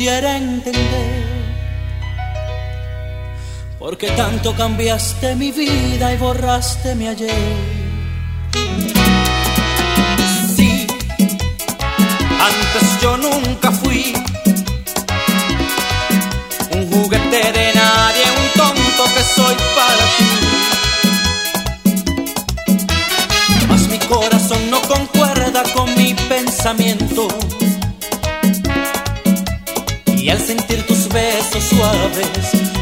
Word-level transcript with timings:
pudiera 0.00 0.34
entender 0.34 1.26
por 3.78 3.98
qué 3.98 4.10
tanto 4.12 4.56
cambiaste 4.56 5.36
mi 5.36 5.52
vida 5.52 6.14
y 6.14 6.16
borraste 6.16 6.94
mi 6.94 7.06
ayer. 7.06 7.34
Sí, 10.56 10.86
antes 12.48 13.00
yo 13.02 13.18
nunca 13.18 13.70
fui 13.72 14.14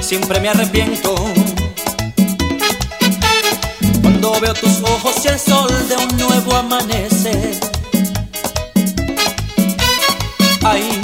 siempre 0.00 0.40
me 0.40 0.48
arrepiento. 0.48 1.14
Cuando 4.02 4.40
veo 4.40 4.54
tus 4.54 4.80
ojos 4.82 5.14
y 5.24 5.28
el 5.28 5.38
sol 5.38 5.70
de 5.88 5.96
un 5.96 6.16
nuevo 6.16 6.56
amanecer. 6.56 7.58
Ay, 10.64 11.00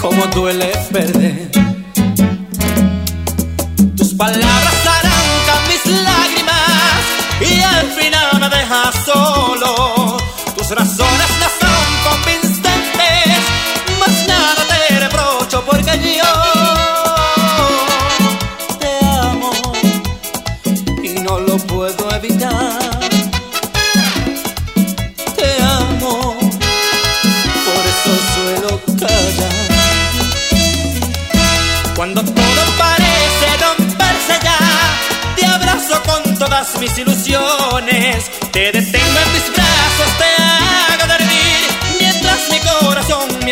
cómo 0.00 0.26
duele 0.26 0.72
perder. 0.92 1.50
Tus 3.96 4.14
palabras 4.14 4.86
arrancan 4.96 5.62
mis 5.68 5.86
lágrimas 5.86 7.02
y 7.40 7.60
al 7.60 7.86
final 7.92 8.40
me 8.40 8.48
dejas 8.48 8.94
solo. 9.04 10.16
Tus 10.56 10.70
razones 10.70 11.11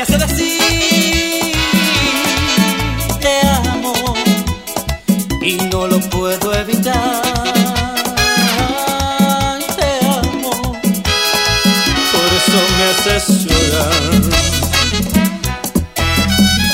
me 0.01 0.05
hace 0.05 0.17
decir: 0.17 1.53
Te 3.21 3.47
amo 3.47 3.93
y 5.43 5.57
no 5.71 5.87
lo 5.87 6.01
puedo 6.09 6.55
evitar. 6.55 7.23
Te 9.77 10.07
amo, 10.07 10.53
por 12.13 12.29
eso 12.39 12.59
me 12.77 12.85
haces 12.91 13.45
llorar. 13.45 13.93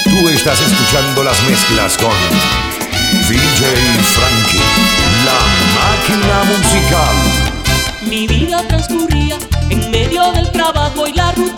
Tú 0.04 0.28
estás 0.28 0.60
escuchando 0.60 1.24
las 1.24 1.42
mezclas 1.42 1.96
con 1.96 2.16
DJ 3.28 3.66
Frankie, 4.14 4.62
la 5.26 5.40
máquina 5.80 6.44
musical. 6.44 7.16
Mi 8.08 8.28
vida 8.28 8.62
transcurría 8.68 9.36
en 9.70 9.90
medio 9.90 10.30
del 10.30 10.48
trabajo 10.52 11.08
y 11.08 11.12
la 11.12 11.32
rutina. 11.32 11.55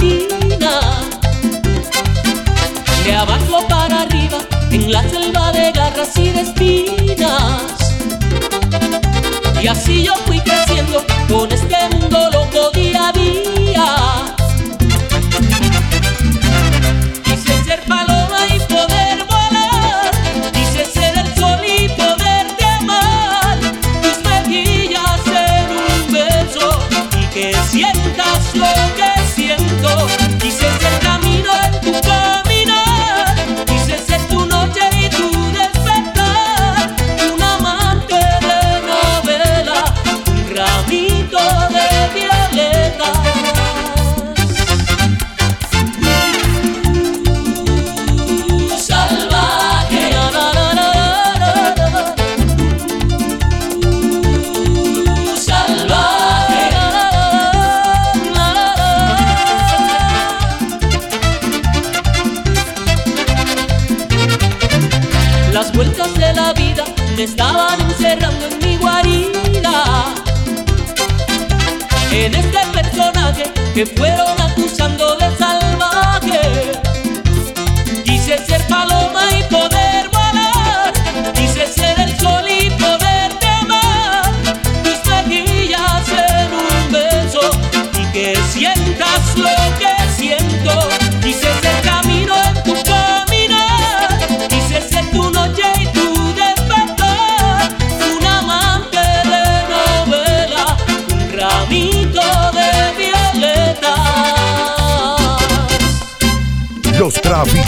Abajo 3.17 3.67
para 3.69 4.03
arriba, 4.03 4.39
en 4.71 4.93
la 4.93 5.03
selva 5.03 5.51
de 5.51 5.73
garras 5.73 5.98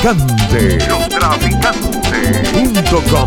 traficantes. 0.00 0.88
Los 0.88 1.08
traficantes.com. 1.08 3.26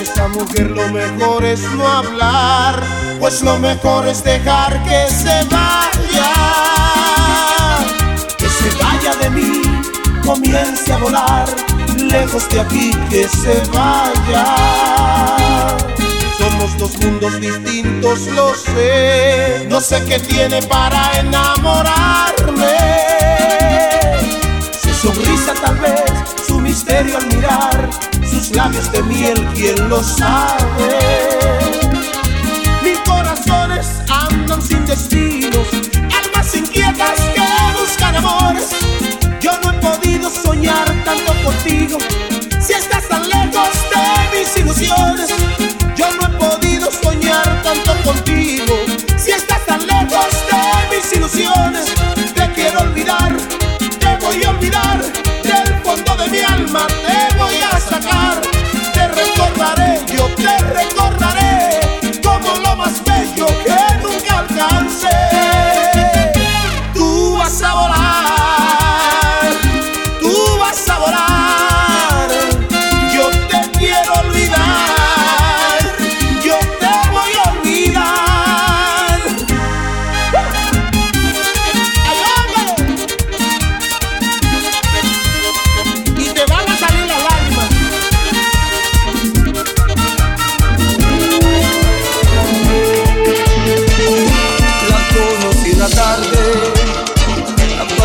Esa 0.00 0.28
mujer 0.28 0.70
lo 0.70 0.88
mejor 0.88 1.44
es 1.44 1.60
no 1.60 1.86
hablar, 1.86 2.82
pues 3.20 3.42
lo 3.42 3.58
mejor 3.58 4.08
es 4.08 4.24
dejar 4.24 4.82
que 4.84 5.06
se 5.12 5.44
vaya. 5.50 6.32
Que 8.38 8.48
se 8.48 8.70
vaya 8.82 9.14
de 9.16 9.28
mí, 9.30 9.60
comience 10.24 10.90
a 10.92 10.98
volar, 10.98 11.48
lejos 11.96 12.48
de 12.48 12.60
aquí 12.60 12.92
que 13.10 13.28
se 13.28 13.60
vaya. 13.70 14.46
Somos 16.72 16.78
dos 16.78 17.04
mundos 17.04 17.40
distintos, 17.40 18.26
lo 18.28 18.54
sé. 18.54 19.66
No 19.68 19.80
sé 19.80 20.02
qué 20.04 20.18
tiene 20.18 20.62
para 20.62 21.18
enamorarme. 21.18 22.76
Su 24.80 24.92
sonrisa 24.94 25.54
tal 25.60 25.76
vez, 25.78 26.02
su 26.46 26.58
misterio 26.60 27.18
al 27.18 27.26
mirar, 27.26 27.90
sus 28.28 28.50
labios 28.54 28.90
de 28.92 29.02
miel, 29.02 29.48
quién 29.54 29.88
lo 29.88 30.02
sabe. 30.02 30.98
Mil 32.82 33.02
corazones 33.04 33.88
andan 34.08 34.62
sin 34.62 34.84
destinos, 34.86 35.68
almas 36.16 36.54
inquietas 36.54 37.20
que 37.34 37.80
buscan 37.80 38.16
amores. 38.16 38.70
Yo 39.40 39.52
no 39.62 39.70
he 39.70 39.74
podido 39.74 40.30
soñar 40.30 40.84
tanto 41.04 41.32
contigo, 41.44 41.98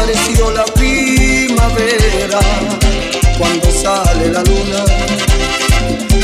apareció 0.08 0.52
la 0.52 0.64
primavera, 0.64 2.40
cuando 3.38 3.70
sale 3.72 4.30
la 4.30 4.42
luna, 4.42 4.86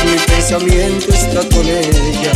mi 0.06 0.16
pensamiento 0.26 1.12
está 1.12 1.40
con 1.54 1.66
ella. 1.66 2.32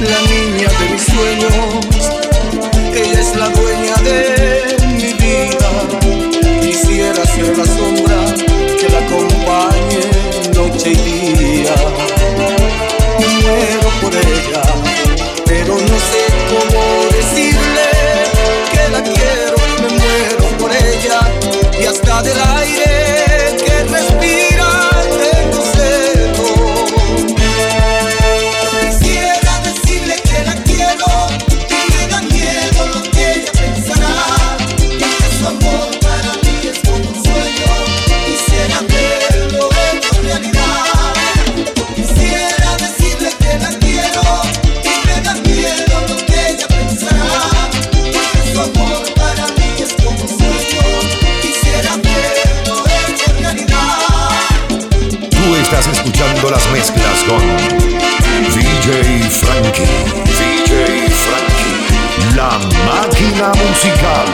La 0.00 0.20
niña 0.28 0.68
de 0.68 0.90
mis 0.92 1.02
sueños, 1.02 2.10
ella 2.94 3.20
es 3.20 3.36
la 3.36 3.48
dueña 3.48 3.94
de 4.02 4.76
mi 4.96 5.14
vida. 5.14 5.70
Quisiera 6.60 7.24
ser 7.24 7.56
la 7.56 7.64
sombra 7.64 8.34
que 8.78 8.88
la 8.90 8.98
acompañe 8.98 10.10
noche 10.54 10.90
y 10.90 11.32
día. 11.38 11.74
Muero 13.18 13.90
por 14.02 14.14
ella, 14.14 14.62
pero 15.46 15.74
no 15.74 15.98
sé 16.10 16.24
cómo 16.50 17.08
decirle 17.12 17.88
que 18.72 18.88
la 18.90 19.02
quiero. 19.02 19.61
Del 22.32 22.40
aire 22.40 22.81
Frankie. 59.72 59.86
DJ 60.38 61.08
Frankie. 61.08 62.36
La 62.36 62.50
máquina 62.86 63.52
musical. 63.62 64.28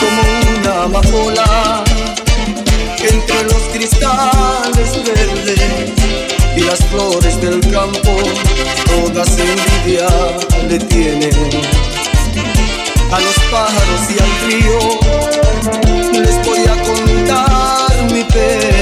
como 0.00 0.22
una 0.58 0.74
amapola 0.84 1.84
entre 3.00 3.42
los 3.44 3.62
cristales 3.72 4.88
verdes 5.04 5.92
y 6.56 6.60
las 6.60 6.80
flores 6.86 7.40
del 7.40 7.60
campo 7.70 8.16
todas 8.86 9.28
envidia 9.38 10.08
le 10.68 10.78
tienen 10.78 11.34
a 13.12 13.20
los 13.20 13.34
pájaros 13.50 14.02
y 14.10 14.16
al 14.22 14.32
río 14.46 14.78
les 16.20 16.36
voy 16.46 16.60
a 16.66 16.76
contar 16.82 18.12
mi 18.12 18.24
pena 18.24 18.73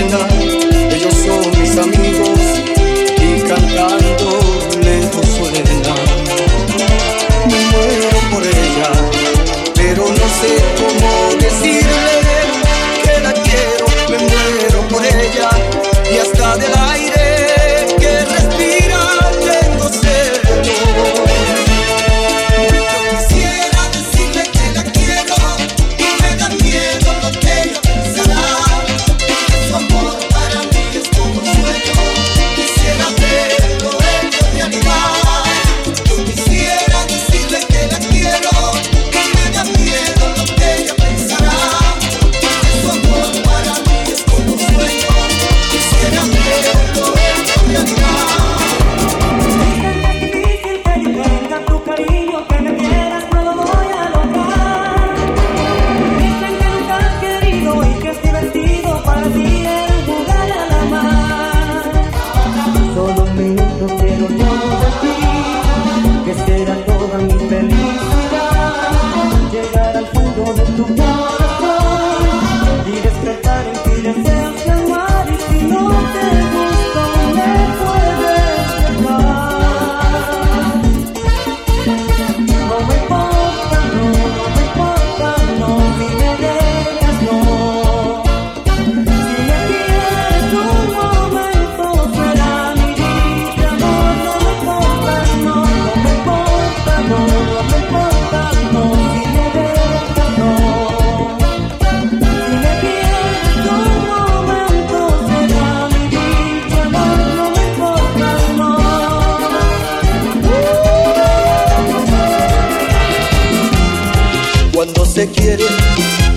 Se 115.23 115.31
quiere 115.31 115.67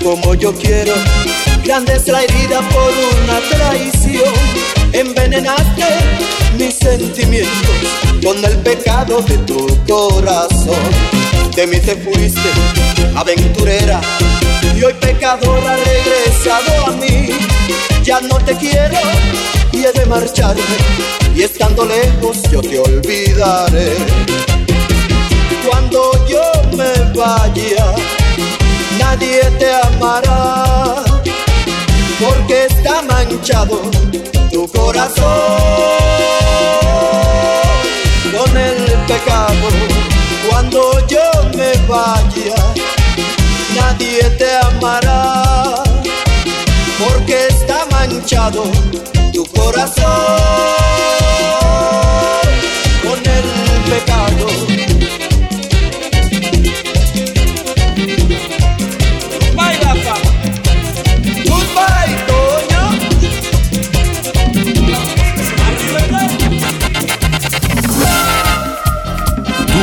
como 0.04 0.36
yo 0.36 0.54
quiero, 0.54 0.94
grande 1.64 1.96
es 1.96 2.08
la 2.08 2.22
herida 2.22 2.62
por 2.70 2.94
una 3.24 3.40
traición. 3.50 4.32
Envenenaste 4.94 5.86
mis 6.56 6.76
sentimientos 6.76 7.50
con 8.24 8.46
el 8.46 8.58
pecado 8.60 9.24
de 9.24 9.40
tu 9.40 9.66
corazón. 9.88 10.78
De 11.56 11.66
mí 11.66 11.80
te 11.80 11.96
fuiste, 11.96 12.48
aventurera, 13.16 14.02
y 14.78 14.84
hoy 14.84 14.94
pecadora 15.02 15.78
regresado 15.78 16.86
a 16.86 16.92
mí. 16.92 17.30
Ya 18.04 18.22
no 18.22 18.38
te 18.38 18.56
quiero 18.56 19.00
y 19.72 19.84
he 19.84 19.92
de 19.94 20.06
marcharme, 20.06 20.62
y 21.36 21.42
estando 21.42 21.88
lejos 21.88 22.40
yo 22.52 22.62
te 22.62 22.78
olvidaré. 22.78 23.96
Cuando 25.68 26.12
yo 26.28 26.44
me 26.78 26.94
vaya, 27.20 27.96
nadie 29.00 29.42
te 29.60 29.74
amará, 29.74 31.04
porque 32.20 32.66
está 32.66 33.02
manchado 33.02 33.82
tu 34.52 34.68
corazón 34.70 35.24
con 38.32 38.58
el 38.58 38.76
pecado. 39.08 39.70
Cuando 40.50 41.06
yo 41.08 41.22
me 41.56 41.72
vaya, 41.88 42.56
nadie 43.76 44.24
te 44.38 44.56
amará, 44.58 45.84
porque 47.00 47.48
está 47.48 47.86
manchado 47.92 48.64
tu 49.34 49.46
corazón 49.48 51.25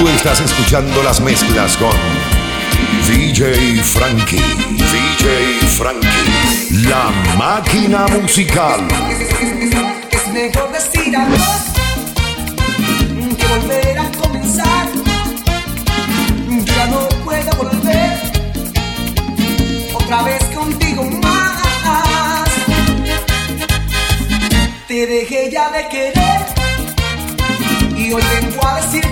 Estás 0.08 0.40
escuchando 0.40 1.02
las 1.02 1.20
mezclas 1.20 1.76
con 1.76 1.92
DJ 3.06 3.82
Frankie. 3.84 4.36
DJ 4.36 5.66
Frankie. 5.68 6.88
La 6.88 7.10
máquina 7.36 8.06
musical. 8.08 8.80
Es 10.10 10.28
mejor 10.32 10.72
decir 10.72 11.16
adiós 11.16 11.42
que 13.38 13.46
volver 13.46 13.98
a 13.98 14.10
comenzar. 14.20 14.88
Ya 16.64 16.86
no 16.86 17.08
puedo 17.24 17.50
volver 17.56 18.18
otra 19.94 20.22
vez 20.22 20.42
contigo 20.54 21.04
más. 21.22 22.48
Te 24.88 25.06
dejé 25.06 25.50
ya 25.50 25.70
de 25.70 25.88
querer 25.88 26.62
y 27.96 28.12
hoy 28.12 28.22
vengo 28.40 28.66
a 28.66 28.80
decirte 28.80 29.11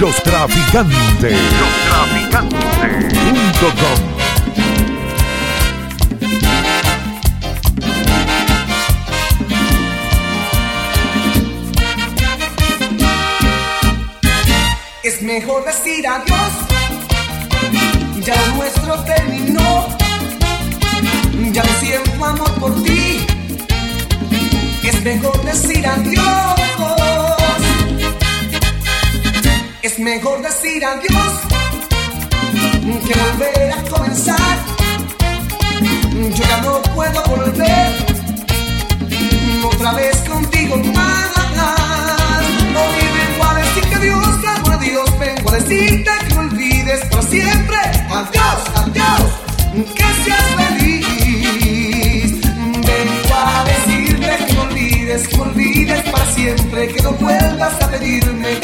Los 0.00 0.22
traficantes. 0.22 1.36
Los 1.58 1.74
traficantes. 1.88 3.14
Punto 3.14 3.74
com. 3.80 3.98
Es 15.02 15.22
mejor 15.22 15.64
decir 15.64 16.06
adiós. 16.06 16.52
Ya 18.24 18.36
lo 18.36 18.54
nuestro 18.54 18.94
terminó. 19.00 19.88
Ya 21.52 21.64
no 21.64 21.72
siento 21.80 22.24
amor 22.24 22.54
por 22.60 22.82
ti. 22.84 23.26
Es 24.84 25.02
mejor 25.02 25.44
decir 25.44 25.84
adiós. 25.84 26.57
Mejor 29.98 30.40
decir 30.42 30.84
adiós 30.84 31.32
que 33.04 33.14
volver 33.18 33.72
a 33.72 33.82
comenzar. 33.90 34.58
Yo 36.14 36.44
ya 36.44 36.56
no 36.58 36.80
puedo 36.94 37.20
volver 37.24 37.96
otra 39.64 39.92
vez 39.94 40.16
contigo 40.18 40.76
más. 40.94 41.32
Hoy 42.76 43.08
vengo 43.18 43.44
a 43.44 43.54
decirte 43.54 43.94
adiós, 43.96 44.44
amor, 44.56 44.74
adiós. 44.74 45.18
Vengo 45.18 45.50
a 45.50 45.54
decirte 45.54 46.10
que 46.28 46.34
me 46.34 46.40
olvides 46.40 47.00
para 47.10 47.22
siempre. 47.22 47.78
Adiós, 48.08 48.60
adiós, 48.76 49.32
que 49.96 50.08
seas 50.22 50.46
feliz. 50.58 52.40
Vengo 52.86 53.34
a 53.34 53.64
decirte 53.64 54.44
que 54.46 54.52
me 54.52 54.60
olvides, 54.60 55.26
que 55.26 55.36
me 55.36 55.42
olvides 55.42 56.02
para 56.08 56.26
siempre. 56.26 56.88
Que 56.88 57.02
no 57.02 57.12
vuelvas 57.14 57.82
a 57.82 57.90
pedirme 57.90 58.60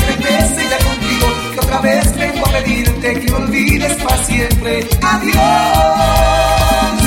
otra 1.75 1.81
vez 1.81 2.17
vengo 2.17 2.47
a 2.47 2.51
pedirte 2.51 3.21
que 3.21 3.33
olvides 3.33 3.95
para 3.97 4.25
siempre. 4.25 4.89
Adiós. 5.03 7.04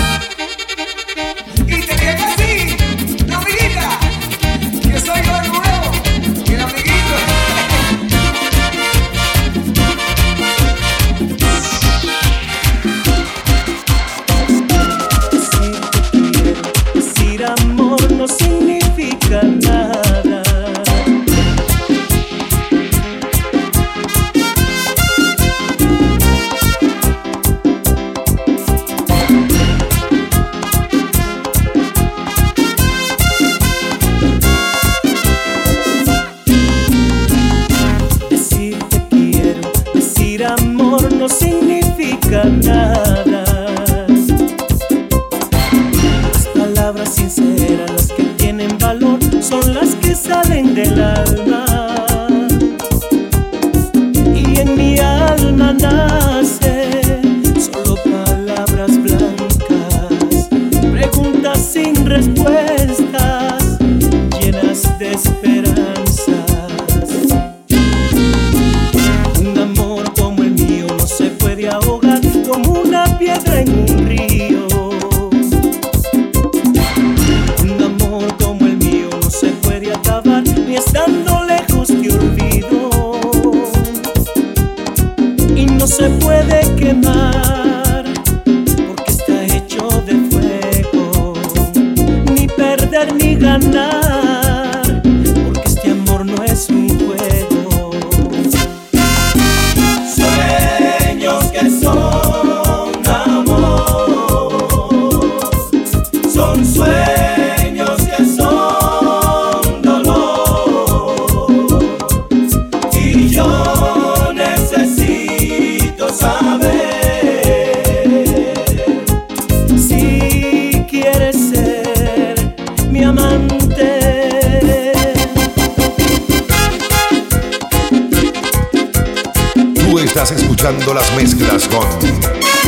Escuchando 130.68 130.94
las 130.94 131.16
mezclas 131.16 131.68
con 131.70 131.88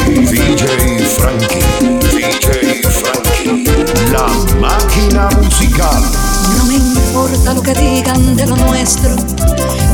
DJ 0.08 1.00
Frankie. 1.18 1.60
DJ 2.00 2.82
Frankie. 2.84 4.12
La 4.12 4.28
máquina 4.60 5.28
musical. 5.42 6.02
No 6.58 6.66
me 6.66 6.76
importa 6.76 7.54
lo 7.54 7.62
que 7.62 7.74
digan 7.74 8.38
de 8.38 8.46
lo 8.46 8.56
nuestro, 8.56 9.16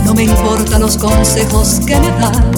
no 0.04 0.14
me 0.14 0.24
importan 0.24 0.82
los 0.82 0.98
consejos 0.98 1.80
que 1.86 2.00
me 2.00 2.10
dan, 2.10 2.52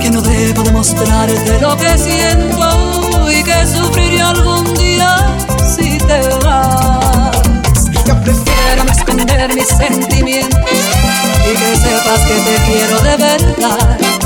que 0.00 0.10
no 0.10 0.22
debo 0.22 0.62
demostrarte 0.62 1.60
lo 1.60 1.76
que 1.76 1.98
siento 1.98 3.30
y 3.30 3.42
que 3.42 3.66
sufriré 3.66 4.22
algún 4.22 4.72
día 4.74 5.36
si 5.76 5.98
te 5.98 6.20
vas. 6.44 7.42
Yo 8.06 8.18
prefiero 8.22 8.84
no 8.84 8.92
esconder 8.92 9.54
mis 9.54 9.68
sentimientos 9.68 10.60
y 10.60 11.56
que 11.56 11.76
sepas 11.76 12.20
que 12.20 12.34
te 12.34 12.56
quiero 12.64 12.98
de 13.00 13.16
verdad. 13.16 14.21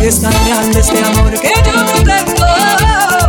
Es 0.00 0.20
tan 0.20 0.32
grande 0.46 0.80
este 0.80 0.98
amor 1.04 1.38
que 1.38 1.52
yo 1.64 1.72
no 1.72 1.92
tengo, 2.02 2.46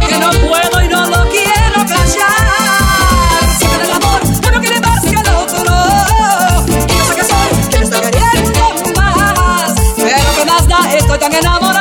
que 0.07 0.17
no 0.17 0.31
puedo 0.47 0.81
y 0.83 0.87
no 0.87 1.05
lo 1.05 1.29
quiero 1.29 1.85
callar. 1.85 3.43
Si 3.59 3.67
me 3.67 3.77
da 3.77 3.83
el 3.83 3.91
amor, 3.91 4.21
uno 4.47 4.59
quiere 4.61 4.79
más 4.79 5.01
que 5.01 5.09
el 5.09 5.29
otro. 5.35 5.75
Y 6.67 6.97
yo 6.97 7.05
sé 7.05 7.15
que 7.15 7.23
soy 7.23 7.69
quien 7.69 7.83
está 7.83 8.01
queriendo 8.01 8.99
más. 8.99 9.73
Pero 9.95 10.35
que 10.35 10.45
más 10.45 10.67
da, 10.67 10.93
estoy 10.93 11.19
tan 11.19 11.33
enamorada 11.33 11.80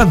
Yo 0.00 0.06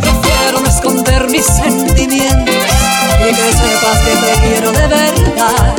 prefiero 0.00 0.60
no 0.62 0.68
esconder 0.68 1.28
mis 1.28 1.44
sentimientos 1.44 2.54
y 3.20 3.34
que 3.34 3.52
sepas 3.52 3.98
que 3.98 4.12
te 4.16 4.32
quiero 4.40 4.72
de 4.72 4.86
verdad. 4.86 5.74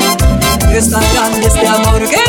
Es 0.72 0.92
tan 0.92 1.02
grande 1.12 1.48
este 1.48 1.68
amor 1.68 2.08
que 2.08 2.27